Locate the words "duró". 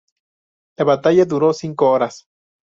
1.25-1.53